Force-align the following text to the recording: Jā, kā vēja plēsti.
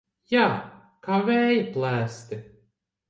Jā, 0.31 0.45
kā 1.07 1.19
vēja 1.29 1.67
plēsti. 1.77 2.41